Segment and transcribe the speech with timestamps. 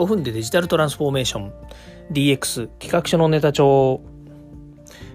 [0.00, 1.52] 5分でデジタルトランスフォーメーション。
[2.10, 4.00] DX 企画書のネタ帳。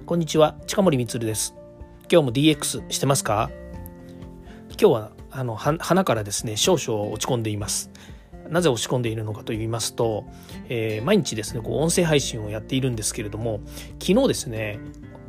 [0.06, 1.56] こんにちは近森光です。
[2.02, 3.50] 今日も DX してますか？
[4.70, 7.90] 今日はあの花からですね少々落ち込んでいます。
[8.48, 10.26] なぜ落ち込んでいるのかと言いますと、
[10.70, 13.62] えー、毎日ですねこう音声配信をやっているんですけれども
[14.00, 14.78] 昨日ですね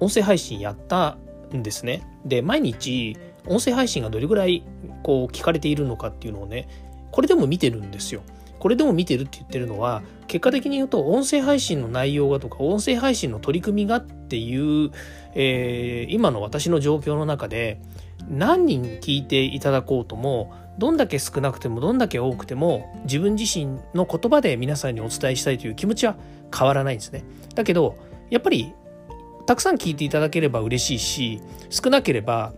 [0.01, 1.17] 音声配信やった
[1.55, 2.07] んですね。
[2.27, 4.65] で毎日音声配信がどれぐらい
[5.03, 6.69] こう聞かれているのかっていうのをね
[7.11, 8.21] これでも見てるんですよ。
[8.59, 14.91] これでも見てるって言ってるのは結果的に言うと音声配信の内容がとか音声配信の取り組みがっていう、
[15.35, 17.81] えー、今の私の状況の中で
[18.29, 26.17] 何人聞いていただこうともどんだけ少なくてもどんだけ多くても自分自身の言葉で皆さんにお伝えしたいという気持ちは
[26.57, 27.25] 変わらないんですね。
[27.55, 27.97] だけど
[28.31, 28.73] やっぱり
[29.47, 32.53] たくさん聞いていただければ嬉しいし少なければ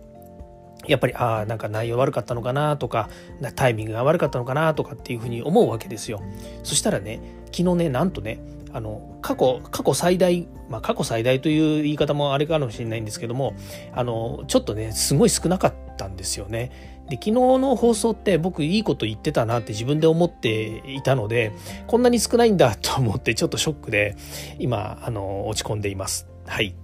[0.89, 3.09] やっぱりああなんか内容悪かったのかなとか
[3.55, 6.21] タイミングが悪かったのかなとかっていうふうに思うわけですよ。
[6.63, 7.19] そしたらね
[7.51, 8.39] 昨日ねなんとね
[8.73, 13.55] あの過去過去最大まあ過去最大という言い方もあれかもしれないんですけども
[13.93, 16.99] あのちょっとねすごい少なかったんですよね。
[17.09, 21.51] で昨日の放送って僕いいこと言ってたなって自分で思っていたので
[21.87, 24.15] こんなに少ないんだと思ってちょっとショックで
[24.59, 26.27] 今あの落ち込んでいます。
[26.45, 26.75] はい。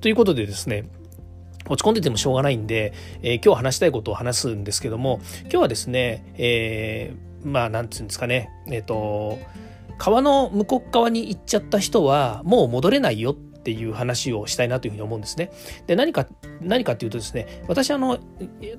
[0.00, 0.84] ということでですね
[1.68, 9.38] 落ち込んでてもしょうがないんで、えー、今日話したいことを話すんですけども今日はですね、えー、まあなんつうんですかねえっ、ー、と
[9.98, 15.52] 川の向こう側に行っちゃった人はもう戻れないよっていう話をしたいなというふうに思うんですね。
[15.86, 16.26] で何か
[16.60, 18.18] 何かっていうとですね私あの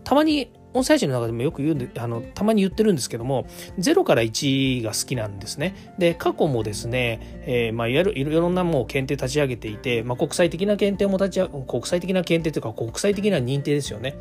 [0.04, 3.46] たまに音声配信の中でもよく言うんであのたまに言ってるんですけども
[3.80, 5.94] 0から1が好きなんですね。
[5.98, 14.16] で過去もですね、えーまあ、いわゆるいろんなもう検定立ち上げていて、まあ、国際的な検定も立ち上国際的な検定というか国際的な認定ですよね。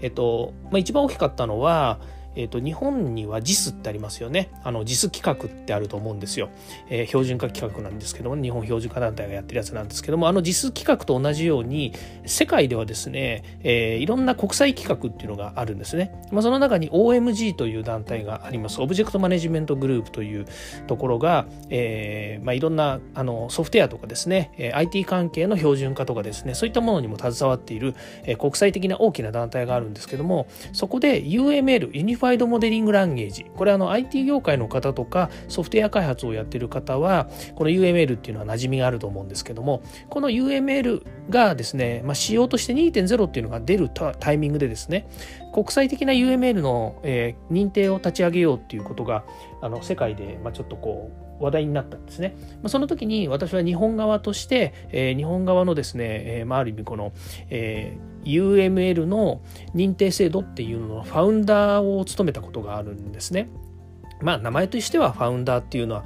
[0.00, 1.98] えっとまあ、一番大きかったのは
[2.38, 4.50] えーと、日本には JIS ってありますよね。
[4.62, 6.50] あの JIS 企画ってあると思うんですよ、
[6.88, 11.92] えー、標準化規格なんですけども、日本標準化団体がやってるやつなんですけども、あの JIS 企画と同じように、
[12.26, 16.12] 世界ではですね、えー、いろんな国際規格っていうのがあるんですね。
[16.30, 18.80] まあ、その中に OMG という団体があります。
[18.80, 20.46] Object Management Group という
[20.86, 45.08] ところが、えーまあ、いろんなあのソフトウェアとかですね、IT 関係の標準化とかですね、そういったものにも携わっている、えー、国際的な大きな団体があるんですけども、そこで UML、ユニファイドモデリングランゲージこれあの IT 業界の方とかソフトウェア開発をやっている方はこの UML っていうのは馴染みがあると思うんですけどもこの UML がですね、まあ、仕様として2.0っていうのが出るタイミングでですね
[45.52, 49.24] 国際的な UML の、えー、認定を立ち上げようっていうことが
[49.60, 52.36] あの世界で、まあ、ちょっとこう話題になったんですね。
[52.62, 57.12] ま、その時に私は日本側として、えー、日本側のですね、えーまあ、ある意味この、
[57.50, 59.40] えー、UML の
[59.74, 63.48] 認定制度っていうののファウンダーを務めたことがあるんですね。
[64.20, 66.04] まあ名前としてはファウンダーっていうのは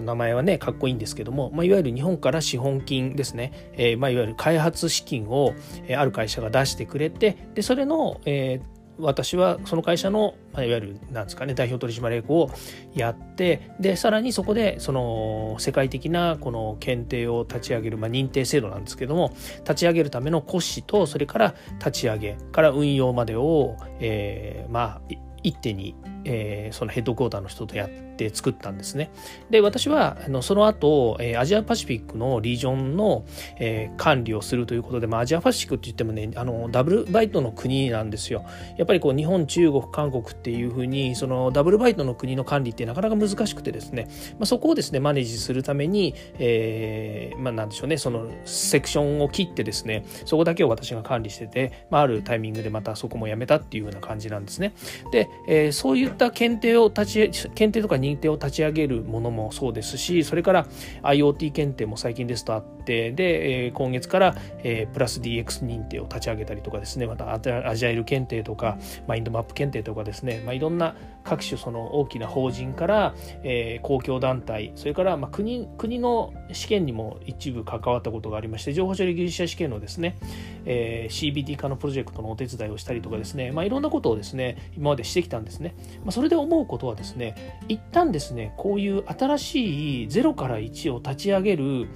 [0.00, 5.54] 名前はねかっこいいんですけども、まあ、いわゆる日本から資本金ですね、えーまあ、いわゆる開発資金を、
[5.86, 12.50] えー、ある会社が出してくれてでそれの、えー、私はその会社の、まあ、いわゆるなんですかね代表取締役を
[12.94, 29.10] やってでさらにそこでその世界的なこの検定を立ち上げる、まあ、認定制度なんですけども立ち上げるための骨子とそれから立ち上げから運用までを、えー、まあ一手に、えー、そのヘッドクォーターの人とやって作ったんですね。
[29.50, 33.24] で、私はあのその後、えー、アジアパシフィックのリージョンの、
[33.58, 38.44] えー、管理をするということで、まあ、アジアパシフィックって言ってもね、あのダブルバイトの国なんですよ。
[38.76, 54.74] やっぱりこう日本、中国、韓国っていうふうに、そのダブルバイトの国の管理ってなかなか難しくてですね、まあ、そこをですね、マネージするために、えー、まあなんでしょうね、そのセクションを切ってですね、そこだけを私が管理してて、まあ、あるタイミングでまたそこもやめたっていうような感じなんですね。
[55.12, 60.66] で、えー、そういうった検定を立ち、検定とか認定を立ち上げるものもそうですしそれから
[61.02, 70.94] IoT 検定も最近ですとあってで、えー、今月から、えー、プラス DX 認定を立ち上げたりとかですねまたアジャイル検定とかマインドマップ検定とかですね、まあ、いろんな
[71.24, 80.18] 各種その大きな法人から、えー、公共団体それからまあ国国の試験にも一部関わったことがありまして情報処理技術者試験のですね、
[80.64, 85.74] えー、CBT 化のプロジェクトのお手伝いをしたりとかですね、まあ、いろんなことをですね今までしてきたんですね、
[86.04, 91.88] まあ、それで思うことはですね一旦ですねこういう新しい0から1を立ち上げる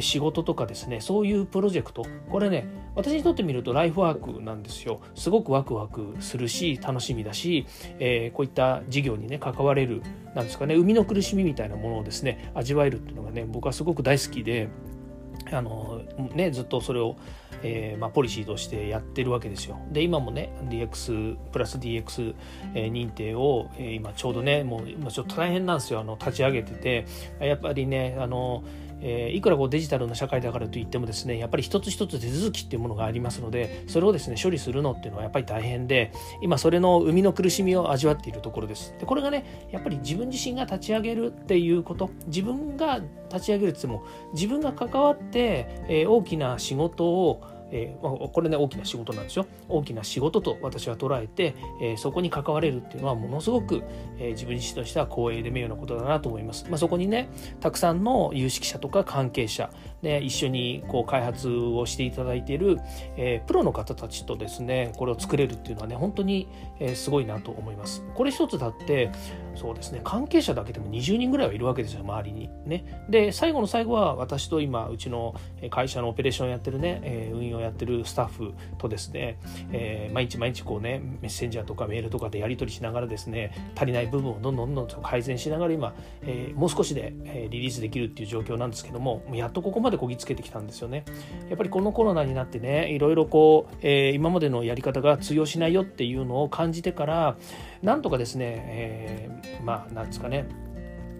[0.00, 2.04] 仕事とかですねそういうプロジェクト。
[2.30, 5.00] これね私にとってみるとライフワークなんですよ。
[5.14, 7.66] すごくワクワクするし楽しみだし、
[7.98, 10.02] えー、こういった事業にね関われる
[10.34, 14.68] なんですかね生みの苦しみみたいなものをですね味わえるっていうのがね僕はすごく大好きで
[15.52, 16.02] あの
[16.34, 17.16] ね、ずっとそれを、
[17.62, 19.78] えーまあ、ポリシーとしてやってるわけですよ。
[19.92, 22.34] で今もね DX プラス DX、
[22.74, 26.00] え、認定を、えー、今ちょうどねもう今ちょっと大変なんですよ。
[26.00, 27.06] あの立ち上げてて。
[27.40, 28.64] やっぱりねあの
[29.00, 38.94] えー、いくらこうデジタルな社会だからといってもですねやっぱり一つ一つ手続きっていうものがありますのでそれをですね処理するのっていうのはやっぱり大変で今それの生みの苦しみを味わっているところです。
[38.98, 43.00] でこれがねやっぱり自分自身が立ち上げるっていうこと自分が
[43.32, 49.46] 立ち上げるって言っても自分が関わって、えー、大きな仕事をえー、これね大きな仕事なんですよ。
[49.68, 53.82] 大きな仕事と私は捉えて、えー、そこに関われるっていうのはものすごく、
[54.18, 57.28] えー、自分自身としては光栄で名誉なことだなと思います、まあ、そこにね
[57.60, 59.70] たくさんの有識者とか関係者、
[60.02, 62.78] ね、一緒にこう開発をしていただいている、
[63.16, 66.48] えプロの方たちとですねこれを作れるっていうのはね本当に、
[66.78, 68.04] えすごいなと思います。
[68.14, 69.10] これ一つだって
[69.54, 72.50] そうですね関係者だけでも20人ぐらいはいるわけですよ周りに。
[72.66, 73.04] ね。
[73.08, 75.34] で最後の最後は私と今うちの
[75.70, 79.38] 会社のオペレーションやってるね、え運用やってるスタッフとですね、
[79.72, 91.04] えー、毎日毎日こうねメッセンジャーとかメールとかでやり取りしながらですね足りない部分をどんどんどんどん改善しながら今、えー、もう少しで、えリリースできるっていう状況なんですけどもやっとここまでこぎつけてきたんですよね。
[91.48, 97.36] やっぱりこのコロナになってねいろいろこう、えー、今までのやり方が通用しないよっていうのを感じてから
[97.82, 100.46] なんとかですね、え、まあなんですかね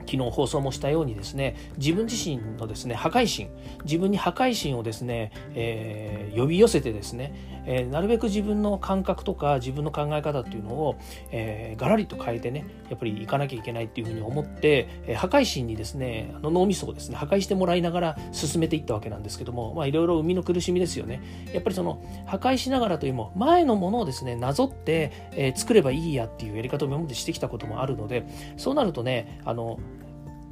[0.06, 3.50] 昨日放送もしたようにですね自分自身のですね破壊心
[3.84, 10.96] 自分に破壊心をですね、えー、呼び寄せてですね、えー、なるべく自分の感覚とか自分の考え方っていうのを、
[11.30, 21.22] えー、ガラリと変えてねやっぱり行かなきゃいけないっていうふうに思って、えー、破壊心にですねあの脳みそをですね破壊してもらいながら進めていったわけなんですけどもまあいろいろ生みの苦しみですよね
[21.52, 28.26] やっぱりその破壊しながらというも前のものをですねなぞって、えー、作ればいいやっていうやり方を今までしてきたこともあるので
[28.56, 29.78] そうなるとねあの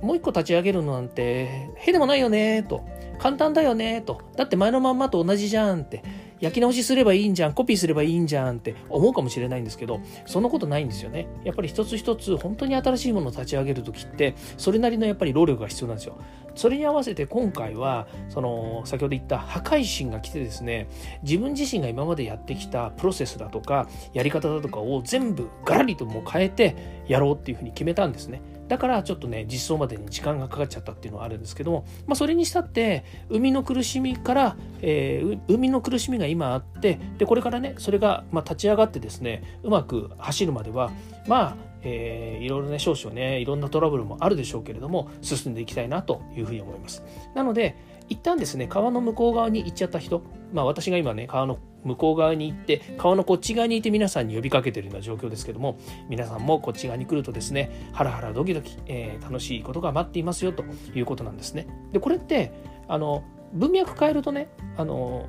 [0.04, 2.84] もう一個立ち上げるのなんて、へでもないよねと。
[3.18, 4.20] 簡単だよねと。
[4.36, 6.02] だって前のまんまと同じじゃんって。
[6.40, 11.26] 焼き直しすればいいんじゃん、コピーすればいいんじゃんって思うかもしれないんですけど、そんなことないんですよね。
[11.44, 16.16] やっぱり一つ一つ本当に新しいものを立ち上げる時って、それなりのやっぱり労力が必要なんですよ。
[16.54, 20.88] それに合わせて今回は、その先ほど言った破壊神が来てですね、
[21.22, 26.76] 自分自身が今までやってきたプロセスだとか、やり方だとかを全部ガラリともう変えて
[27.08, 28.40] やろうっていうふうに決めたんですね。
[28.68, 40.90] だからちょっとね実装までに時間がかかっちゃったっていうのはあるんですけども、まあ、それにしたって海の苦しみから、えー、海の苦しみが今あってでこれからねそれが、ま、立ち上がってですねうまく走るまでは
[41.26, 47.02] まあえー、いろいろね少々ねいろんなトラブルもあるでしょうけれども進んでいきたいなというふうに思います。
[47.34, 47.76] なので
[48.08, 50.22] 一旦ですね川の向こう側に行っちゃった人
[50.52, 55.78] まあ私が今ね川の向こう側に行って川のこっち側にいて皆さんに呼びかけてるような状況ですけども
[56.08, 60.64] 皆さんもこっち側に来るとですねハラハラドキドキ、えー、楽しいことが待っていますよと
[60.94, 61.66] いうことなんですね。
[61.92, 62.52] でこれって
[62.88, 65.26] あの文脈変えるとねあの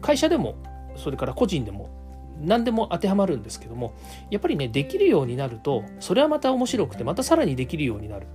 [0.00, 0.56] 会社でも
[0.96, 1.90] それから個人でも
[2.40, 3.94] 何でも当てはまるんですけども
[4.30, 8.26] やっぱりねできるようになるとそれはまた面白くてまたさらにできるようになる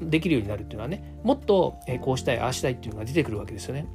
[0.00, 3.86] できるようになるっていうのはねもっとこうしたいああしたいっていうのが出てくるわけですよね。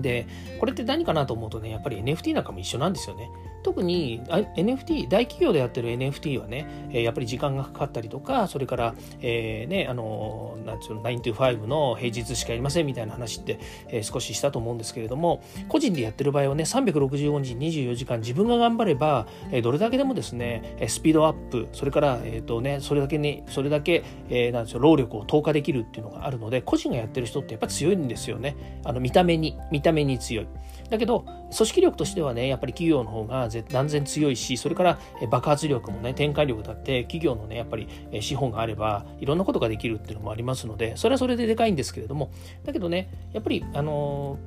[0.00, 0.26] で
[0.60, 3.30] これって何かなと思うとねやっぱり NFT なんかも一緒なんですよね。
[3.62, 28.80] 特に NFT 大企業でやってる NFT はねやっぱり時間がかかったりとかそれから、えー、ねあのなんつうの9 to 5の平日しかやりませんみたいな話って、え、少ししたと思うんですけれども個人でやってる場合はね365日24時間自分が頑張れば、え、どれだけでもですねスピードアップそれから、えーとね、それだけにそれだけ、えー、なんですよ労力を投下できるっていうのがあるので個人がやってる人ってやっぱ強いんですよね。
[28.84, 30.46] あの見た目に見た目に強い。
[30.90, 31.24] だけど
[31.56, 34.98] 組織力としてはねやっぱり企業の方が断然強いしそれから
[35.30, 37.88] 爆発力もね展開力だって企業のねやっぱり
[38.20, 42.30] 資本があればいろんなことができるっていうのもありますのでそれはそれででかいんですけれども
[42.64, 44.38] だけどねやっぱりあの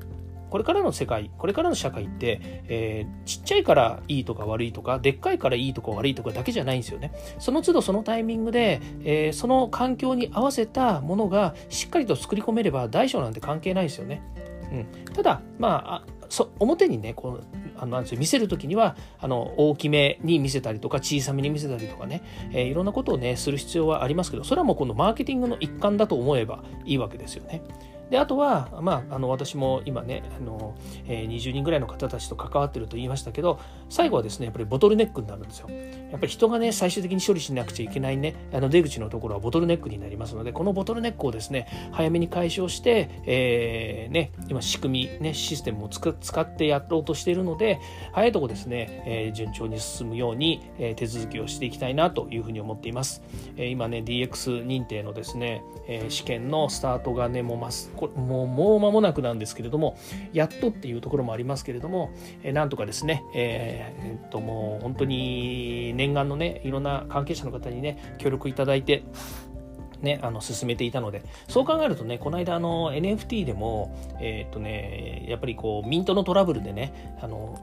[0.49, 7.11] これからの世界これからの社会って、えー、ちっちゃいからいいとか悪いとかでっかいからいいとか悪いとかだけじゃないんですよね。
[7.39, 14.21] その都度そのタイミングで、えー、その環境に合わせたものがしっかりと作り込めれば大小なんて関係ないですよね、
[14.71, 17.43] うん、ただまあそ表にねこう
[17.77, 27.61] あのなんですよ見せる時にはあの大きめに見せたりとか小さめに見せたりとかね、えー、いろんなことをねする必要はありますけどそれはもうこのマーケティングの一環だと思えばいいわけですよね。
[28.09, 30.75] であとは、まあ、あの私も今ねあの、
[31.07, 33.59] えー、20人ぐらいの方たちと関わってると言いましたけど
[33.89, 35.69] 最後はですねやっぱりボトルネックになるんですよ。
[35.69, 38.35] やっぱり人がね最終的に処理しなくちゃいけないね。
[38.53, 46.09] あの出口のところはボトルネックになりますのでこのボトルネックをですね早めに解消して、えー、ね、今仕組み、ね、システムを使
[46.41, 47.79] ってやろうとしているので
[48.13, 53.23] 早いとこですね、えー、順調に進むように、えー、手続きをしていきたいなというふうに思っています、
[53.57, 59.97] えー、今ね DX 認定のですね、えー、試験のスタートがねもうますこもうもう間もなくなんですけれども
[60.33, 62.11] やっとっていうところもありますけれども、
[62.43, 69.03] えー、なんとかですね、えー、えっともう本当に念願のねいろんな関係者の方にね協力いただいて
[70.01, 77.59] ね、あの進めていたのでそう考えるとねこの間あの NFT でもえー、っとねやっぱりこうミントのトラブルでねあの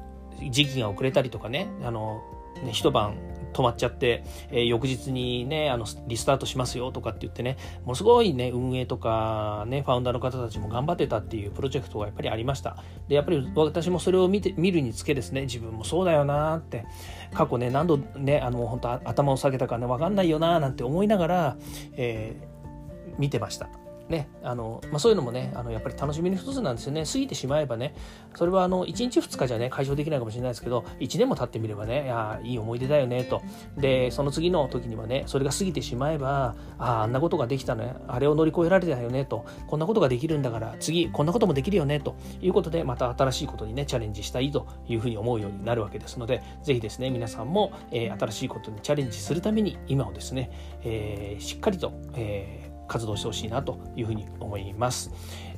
[0.51, 2.23] 時期が遅れたりとかねあの
[2.63, 3.17] ね一晩
[3.53, 12.77] 止まっちゃって、えー、翌日にね、あの、リスタートしますよとかって言ってね、ものすごいね、運営とかね、ファウンダーの方たちも頑張ってたっていうプロジェクトがやっぱりありました。
[13.09, 16.85] で、やっぱり私もそれを見て、見るにつけですね、自分もそうだよなって、
[17.35, 21.57] 過去ね、何度ね、あの、本当頭を下げたかね、わかんないよななんて思いながら、
[21.97, 23.69] えー、見てました。
[24.09, 27.05] ね、あの、まあ、そういうのもね、あの、やっぱり楽しみの一つなんですよね。
[27.05, 27.95] 過ぎてしまえばね、
[28.35, 33.43] それはあの、1日2日じゃね、解消できないかもしれないですけど、1年も経ってみればね、いや、いい思い出だよね、と。
[33.77, 39.45] で、その次の時にはね、それが過ぎてしまえば、ああ、あんなことができたね、あれを乗り越えられたよね、と。
[39.67, 50.51] こんなことができるんだから、次、こんなこともできるよね、ということで、また新しいことにね、チャレンジしたいというふうに思うようになるわけですので、ぜひですね、皆さんも、えー、新しいことにチャレンジするために、今をですね、
[50.83, 55.11] えー、しっかりと、えー活動してほしいなというふうに思います。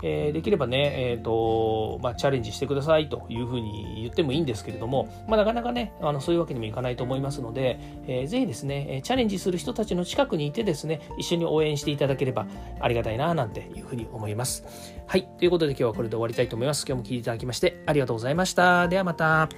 [0.02, 12.46] えー、できればね、えーとまあ、チャレンジしてくださいというふうに言ってもいいんですけれども、まあ、なかなかねあのそういうわけにもいかないと思いますので、えー、ぜひですねチャレンジする人たちの近くにいてですね一緒に応援していただければ
[12.80, 14.64] ありがたいななんていうふうに思います。
[15.06, 16.84] はいということで今日はこれで終わりたいと思います。
[16.86, 18.88] 今日も聞いていただきましてありがとうございました。
[18.88, 19.48] ではまた。